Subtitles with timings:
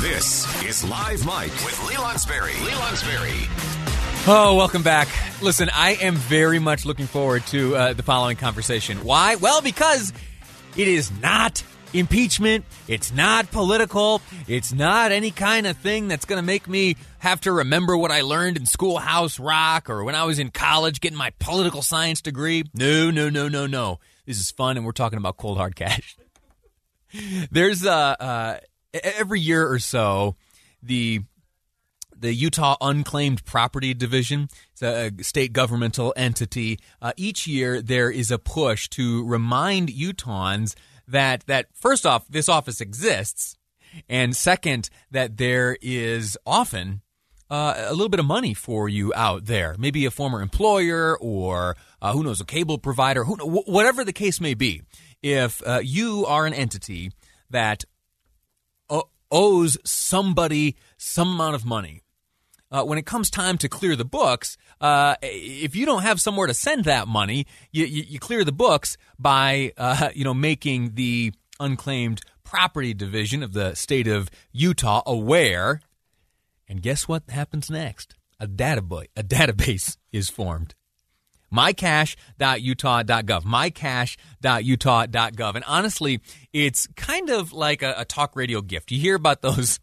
[0.00, 2.54] This is Live Mic with Lee Lonsberry.
[4.26, 5.08] Oh, welcome back.
[5.42, 9.04] Listen, I am very much looking forward to uh, the following conversation.
[9.04, 9.34] Why?
[9.34, 10.14] Well, because
[10.74, 11.62] it is not
[11.92, 12.64] impeachment.
[12.88, 14.22] It's not political.
[14.48, 18.10] It's not any kind of thing that's going to make me have to remember what
[18.10, 22.22] I learned in Schoolhouse Rock or when I was in college getting my political science
[22.22, 22.64] degree.
[22.72, 23.98] No, no, no, no, no.
[24.24, 26.16] This is fun, and we're talking about cold hard cash.
[27.50, 28.56] There's uh, uh
[28.92, 30.36] every year or so
[30.82, 31.22] the
[32.20, 34.48] the Utah Unclaimed Property Division.
[34.72, 36.78] It's a state governmental entity.
[37.00, 40.74] Uh, each year, there is a push to remind Utahns
[41.08, 43.56] that that first off, this office exists,
[44.08, 47.00] and second, that there is often
[47.50, 49.74] uh, a little bit of money for you out there.
[49.78, 54.40] Maybe a former employer or uh, who knows, a cable provider, who, whatever the case
[54.40, 54.82] may be.
[55.22, 57.12] If uh, you are an entity
[57.50, 57.84] that
[59.30, 62.02] owes somebody some amount of money,
[62.70, 66.46] uh, when it comes time to clear the books, uh, if you don't have somewhere
[66.46, 70.94] to send that money, you, you, you clear the books by uh, you know making
[70.94, 75.80] the unclaimed property division of the state of Utah aware.
[76.68, 78.14] And guess what happens next?
[78.38, 80.74] A database, a database is formed.
[81.52, 83.44] mycash.utah.gov.
[83.44, 85.54] mycash.utah.gov.
[85.54, 86.20] And honestly,
[86.52, 88.92] it's kind of like a, a talk radio gift.
[88.92, 89.80] You hear about those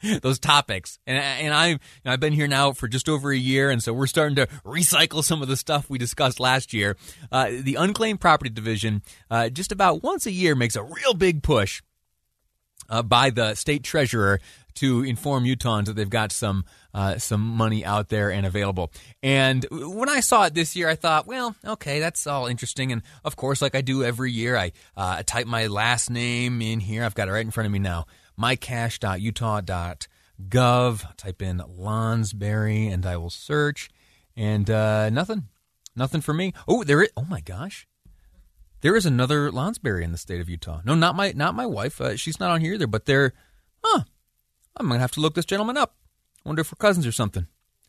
[0.22, 0.98] those topics.
[1.06, 3.82] And and I you know, I've been here now for just over a year, and
[3.82, 6.96] so we're starting to recycle some of the stuff we discussed last year.
[7.30, 11.42] Uh, the unclaimed property division uh, just about once a year makes a real big
[11.42, 11.82] push
[12.88, 14.40] uh, by the state treasurer
[14.74, 18.92] to inform Utahns that they've got some uh, some money out there and available.
[19.22, 22.92] And when I saw it this year, I thought, well, okay, that's all interesting.
[22.92, 26.80] And of course, like I do every year, I uh, type my last name in
[26.80, 27.04] here.
[27.04, 28.06] I've got it right in front of me now
[28.38, 31.16] mycash.utah.gov.
[31.16, 33.90] Type in Lonsberry and I will search.
[34.36, 35.48] And uh, nothing.
[35.96, 36.52] Nothing for me.
[36.68, 37.10] Oh, there is.
[37.16, 37.88] Oh my gosh.
[38.80, 40.80] There is another Lonsberry in the state of Utah.
[40.84, 42.00] No, not my not my wife.
[42.00, 42.86] Uh, she's not on here either.
[42.86, 43.32] But there,
[43.82, 44.02] huh?
[44.76, 45.96] I'm gonna have to look this gentleman up.
[46.44, 47.46] Wonder if we're cousins or something.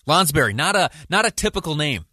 [0.07, 2.05] Lonsberry, not a not a typical name.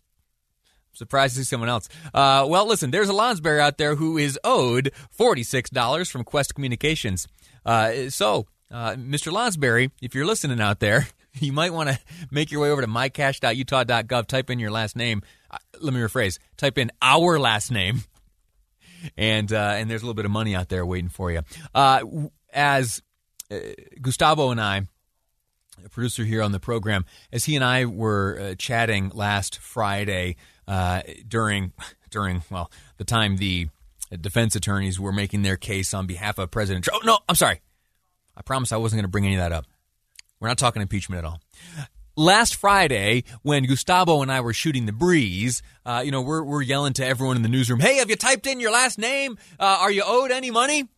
[0.92, 1.88] surprised to see someone else.
[2.12, 6.25] Uh, well, listen, there's a Lonsberry out there who is owed forty six dollars from
[6.25, 7.26] Qwest Communications.
[7.65, 9.32] Uh, so, uh, Mr.
[9.32, 11.09] Lonsberry, if you're listening out there,
[11.41, 11.98] you might want to
[12.31, 15.22] make your way over to mycash.utah.gov, type in your last name.
[15.50, 18.03] Uh, let me rephrase type in our last name.
[19.17, 21.43] And, uh, and there's a little bit of money out there waiting for you.
[21.75, 22.05] Uh,
[22.53, 23.03] as
[23.50, 23.56] uh,
[24.00, 24.83] Gustavo and I,
[25.84, 30.37] a producer here on the program, as he and I were chatting last Friday
[31.28, 31.72] during,
[32.11, 33.69] during, well, the time the
[34.21, 37.03] defense attorneys were making their case on behalf of President Trump.
[37.05, 37.61] Oh, no, I'm sorry.
[38.37, 39.66] I promise I wasn't going to bring any of that up.
[40.41, 41.41] We're not talking impeachment at all.
[42.19, 46.62] Last Friday, when Gustavo and I were shooting the breeze, uh, you know, we're, we're
[46.62, 49.37] yelling to everyone in the newsroom, hey, have you typed in your last name?
[49.60, 50.88] Uh, are you owed any money?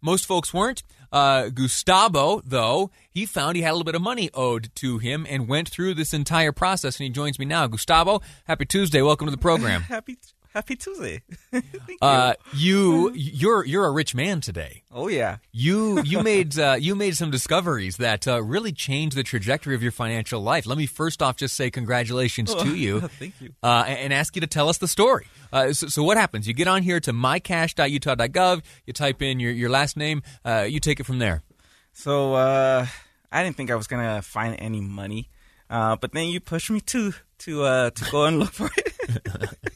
[0.00, 0.84] Most folks weren't.
[1.10, 5.26] Uh, Gustavo, though, he found he had a little bit of money owed to him
[5.28, 7.66] and went through this entire process, and he joins me now.
[7.66, 9.02] Gustavo, happy Tuesday.
[9.02, 9.82] Welcome to the program.
[9.88, 10.16] happy
[10.54, 11.22] Happy Tuesday.
[12.02, 14.82] uh, you you're you're a rich man today.
[14.90, 15.38] Oh yeah.
[15.52, 19.82] You you made uh, you made some discoveries that uh, really changed the trajectory of
[19.82, 20.66] your financial life.
[20.66, 23.00] Let me first off just say congratulations oh, to you.
[23.00, 23.50] Thank you.
[23.62, 25.26] Uh, and ask you to tell us the story.
[25.52, 26.48] Uh, so, so, what happens?
[26.48, 28.62] You get on here to mycash.utah.gov.
[28.86, 30.22] You type in your your last name.
[30.44, 31.42] Uh, you take it from there.
[31.92, 35.28] So I didn't think I was gonna find any money,
[35.68, 39.74] but then you pushed me to to to go and look for it.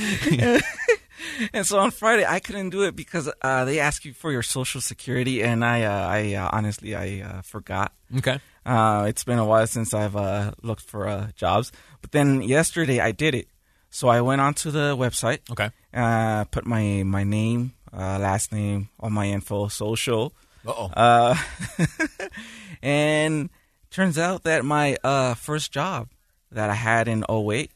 [1.52, 4.42] and so on Friday, I couldn't do it because uh, they ask you for your
[4.42, 7.92] social security, and I, uh, I uh, honestly, I uh, forgot.
[8.16, 8.40] Okay.
[8.64, 13.12] Uh, it's been a while since I've uh, looked for jobs, but then yesterday I
[13.12, 13.48] did it.
[13.90, 15.40] So I went onto the website.
[15.50, 15.70] Okay.
[16.50, 20.32] put my my name, last name, all my info, social.
[20.66, 21.42] Uh-oh.
[22.82, 23.48] and
[23.90, 24.96] turns out that my
[25.36, 26.08] first job
[26.52, 27.72] that I had in 08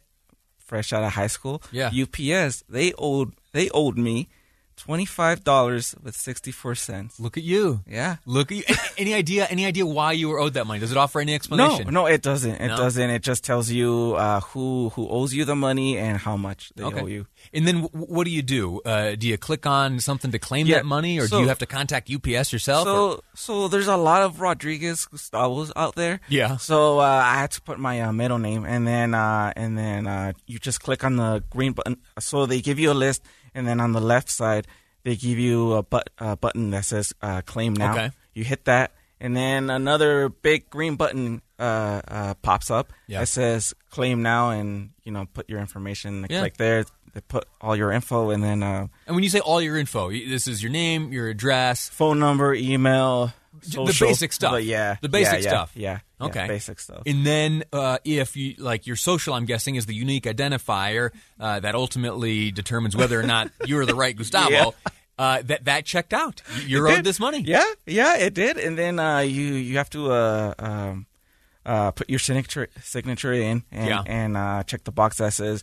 [0.65, 1.63] fresh out of high school.
[1.71, 1.91] Yeah.
[1.91, 4.29] UPS they owed they owed me
[4.77, 7.19] twenty five dollars with sixty four cents.
[7.21, 7.81] Look at you.
[7.87, 8.17] Yeah.
[8.27, 8.65] Look at you.
[8.99, 9.47] any idea?
[9.51, 10.81] Any idea why you were owed that money?
[10.81, 11.85] Does it offer any explanation?
[11.87, 12.55] no, no, it doesn't.
[12.61, 12.77] It No?
[12.77, 13.11] doesn't.
[13.11, 16.85] It just tells you uh, who who owes you the money and how much they
[16.85, 17.01] Okay.
[17.01, 17.27] owe you.
[17.53, 18.81] And then w- what do you do?
[18.85, 21.59] Uh, do you click on something to claim Yeah, that money, or do you have
[21.59, 22.87] to contact UPS yourself?
[22.87, 26.21] or- So, so there's a lot of Rodriguez Gustavos out there.
[26.29, 26.57] Yeah.
[26.57, 30.07] So uh, I had to put my uh, middle name, and then uh, and then
[30.07, 31.97] uh, you just click on the green button.
[32.19, 33.23] So they give you a list,
[33.55, 34.67] and then on the left side
[35.05, 38.11] they give you a, but, a button that says uh, "Claim Now." Okay.
[38.35, 43.21] You hit that, and then another big green button uh, uh, pops up Yeah.
[43.21, 46.27] that says "Claim Now," and you know put your information.
[46.29, 46.41] Yeah.
[46.41, 46.85] Click there.
[47.13, 50.11] They put all your info, and then uh, and when you say all your info,
[50.11, 51.89] this is your name, your address.
[51.89, 54.63] phone number, email, the basic stuff.
[54.63, 55.73] Yeah, The basic yeah, yeah, stuff.
[55.75, 56.47] Yeah, yeah, Okay.
[56.49, 57.03] basic stuff.
[57.07, 61.61] And then, uh, if you like your social, I'm guessing is the unique identifier uh,
[61.61, 64.75] that ultimately determines whether or not you're the right Gustavo.
[65.17, 66.43] Uh, that that checked out.
[66.67, 67.41] It owed this money.
[67.41, 68.57] Yeah, yeah, it did.
[68.59, 71.07] And then uh, you you have to uh, um,
[71.65, 75.63] uh, put your signature signature in and and uh, check the box that says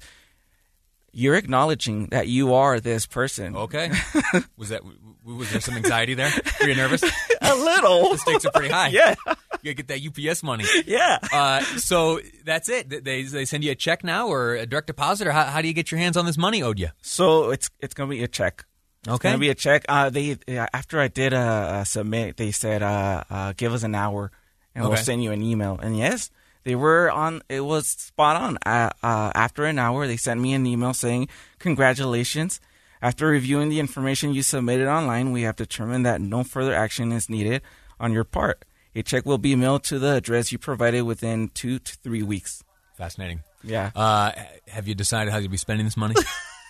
[1.11, 3.55] you're acknowledging that you are this person.
[3.55, 3.91] Okay.
[4.57, 4.81] was that
[5.23, 6.31] was there some anxiety there?
[6.59, 7.03] Were you nervous?
[7.41, 8.09] A little.
[8.11, 8.87] The stakes are pretty high.
[8.89, 9.15] Yeah,
[9.61, 10.65] You gotta get that UPS money.
[10.85, 11.17] yeah.
[11.33, 12.89] Uh, so that's it.
[13.03, 15.67] They they send you a check now or a direct deposit, or how, how do
[15.67, 16.89] you get your hands on this money owed you?
[17.01, 18.65] So it's it's gonna be a check.
[19.07, 19.13] Okay.
[19.15, 19.85] It's gonna be a check.
[19.89, 23.95] Uh, they after I did uh, uh, submit, they said uh, uh, give us an
[23.95, 24.31] hour,
[24.75, 24.93] and Okay.
[24.93, 25.79] we'll send you an email.
[25.81, 26.29] And yes,
[26.63, 27.41] they were on.
[27.49, 28.57] It was spot on.
[28.65, 31.27] Uh, uh, after an hour, they sent me an email saying
[31.59, 32.59] congratulations.
[33.01, 37.29] After reviewing the information you submitted online, we have determined that no further action is
[37.29, 37.61] needed
[37.99, 38.63] on your part.
[38.95, 42.63] A check will be mailed to the address you provided within two to three weeks.
[42.97, 43.41] Fascinating.
[43.63, 43.91] Yeah.
[43.95, 44.31] Uh,
[44.67, 46.15] have you decided how you'll be spending this money?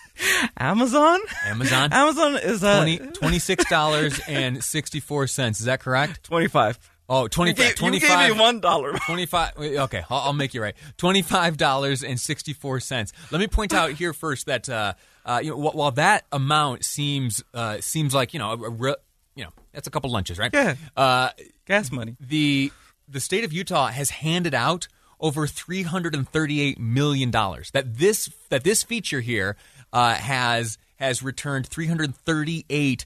[0.56, 1.18] Amazon.
[1.46, 1.92] Amazon.
[1.92, 5.50] Amazon is uh, 20, $26.64.
[5.50, 6.22] Is that correct?
[6.24, 6.78] twenty-five.
[7.08, 8.92] Oh, 25, You gave, you 25 gave me one dollar.
[9.06, 14.46] 25 wait, okay I'll, I'll make you right $25.64 let me point out here first
[14.46, 18.96] that uh, uh, you know, while that amount seems uh, seems like you know re-
[19.34, 20.74] you know that's a couple lunches right Yeah.
[20.96, 21.30] uh,
[21.66, 22.16] Gas money.
[22.20, 22.72] the
[23.08, 24.88] the state of Utah has handed out
[25.20, 29.56] over 338 million dollars that this that this feature here
[29.92, 33.04] uh, has has returned 338 uh, million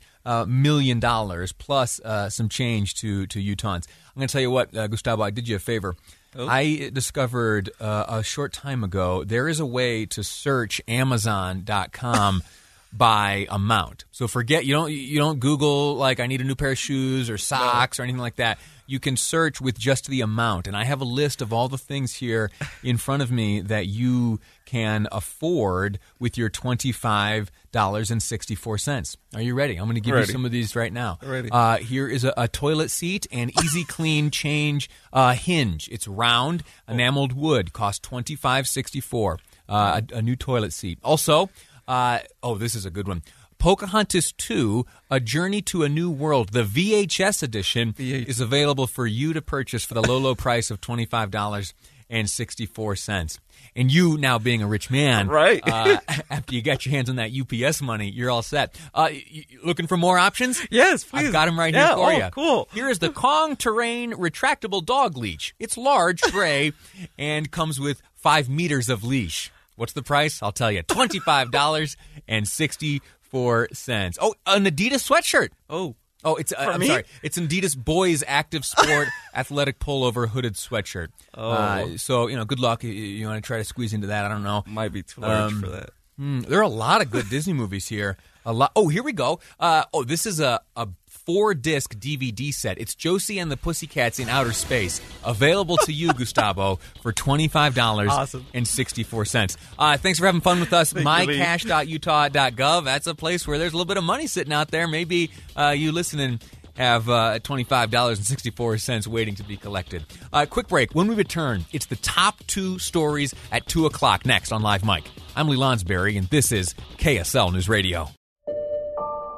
[1.01, 3.87] dollars plus uh, some change to to Utahns.
[4.15, 5.97] I'm going to tell you what, uh, Gustavo, I did you a favor.
[6.39, 12.43] I discovered uh, a short time ago there is a way to search Amazon.com
[12.93, 14.05] by amount.
[14.11, 17.29] So forget you don't you don't Google like I need a new pair of shoes
[17.29, 18.59] or socks or anything like that.
[18.89, 21.77] You can search with just the amount, and I have a list of all the
[21.77, 22.53] things here
[22.85, 28.55] in front of me that you can afford with your twenty five dollars and sixty
[28.55, 29.17] four cents.
[29.35, 29.77] Are you ready?
[29.77, 30.29] I'm going to give Ready.
[30.29, 31.19] you some of these right now.
[31.21, 31.49] Ready.
[31.51, 35.89] Uh, here is a, a toilet seat and easy clean change uh, hinge.
[35.91, 37.73] It's round, enameled wood.
[37.73, 39.39] Cost twenty five sixty four.
[39.69, 40.97] Uh, a, a new toilet seat.
[41.03, 41.51] Also,
[41.89, 43.23] uh, oh, this is a good one.
[43.59, 49.33] Pocahontas 2, A Journey to a New World, the VHS edition, is available for you
[49.33, 53.39] to purchase for the low, low price of $25.64.
[53.75, 55.61] And you, now being a rich man, Right.
[55.67, 55.99] uh,
[56.31, 58.75] after you got your hands on that UPS money, you're all set.
[58.95, 60.63] Uh, y- y- looking for more options?
[60.71, 61.27] Yes, please.
[61.27, 62.29] I've got them right Yeah, here for oh, you.
[62.33, 62.69] cool.
[62.75, 65.55] Here is the Kong Terrain Retractable Dog Leash.
[65.59, 66.73] It's large, gray,
[67.19, 69.51] and comes with five meters of leash.
[69.77, 70.43] What's the price?
[70.43, 70.83] I'll tell you.
[70.83, 74.19] Twenty-five dollars and sixty-four cents.
[74.21, 75.51] Oh, an Adidas sweatshirt.
[75.71, 76.89] Oh, Oh, it's uh, I'm me?
[76.89, 77.05] sorry.
[77.23, 81.09] It's an Adidas Boys Active Sport Athletic Pullover Hooded Sweatshirt.
[81.35, 82.83] Oh, uh, so you know, good luck.
[82.83, 84.25] You, you want to try to squeeze into that?
[84.25, 84.65] I don't know.
[84.67, 85.91] might be too large Um, for that.
[86.17, 88.17] Hmm, there are a lot of good Disney movies here.
[88.45, 88.73] A lot.
[88.75, 89.39] Oh, here we go.
[89.61, 90.89] Uh, oh, this is a, a
[91.27, 92.79] four disc DVD set.
[92.79, 97.75] It's Josie and the Pussycats in Outer Space, available to you, Gustavo, for twenty five
[97.75, 98.47] dollars Awesome.
[98.55, 99.57] and sixty four cents.
[99.79, 100.93] Uh, thanks for having fun with us.
[100.95, 102.85] MyCash.utah.gov.
[102.85, 104.87] That's a place where there's a little bit of money sitting out there.
[104.89, 106.41] Maybe uh, you listening
[106.77, 110.05] have uh, $25.64 waiting to be collected.
[110.31, 110.93] Uh, quick break.
[110.95, 115.05] When we return, it's the top two stories at 2 o'clock next on Live Mic.
[115.35, 118.11] I'm Lee Lonsberry, and this is KSL News Radio.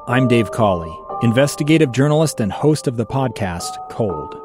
[0.09, 0.91] I'm Dave Cawley,
[1.23, 4.37] investigative journalist and host of the podcast Cold.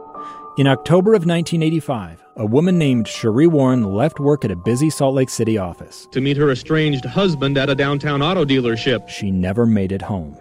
[0.57, 5.13] In October of 1985, a woman named Cherie Warren left work at a busy Salt
[5.15, 6.07] Lake City office.
[6.11, 9.07] to meet her estranged husband at a downtown auto dealership.
[9.07, 10.35] She never made it home.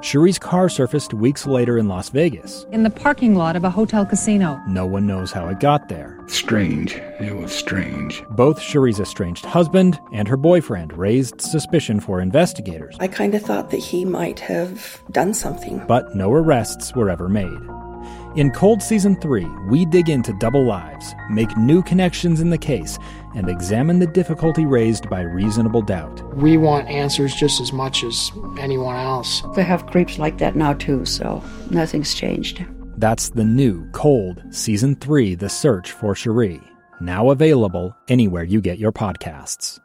[0.00, 2.66] Cherie's car surfaced weeks later in Las Vegas.
[2.72, 4.60] in the parking lot of a hotel casino.
[4.66, 6.11] No one knows how it got there.
[6.26, 6.94] Strange.
[7.20, 8.24] It was strange.
[8.30, 13.70] Both Cherie's estranged husband and her boyfriend raised suspicion for investigators, I kind of thought
[13.70, 15.84] that he might have done something.
[15.86, 17.58] but no arrests were ever made.
[18.34, 22.98] In Cold Season 3, we dig into double lives, make new connections in the case,
[23.36, 26.22] and examine the difficulty raised by reasonable doubt.
[26.34, 29.42] We want answers just as much as anyone else.
[29.54, 32.64] They have creeps like that now too, so nothing's changed.
[32.98, 36.60] That's the new Cold Season 3 The Search for Cherie,
[37.00, 39.80] now available anywhere you get your podcasts.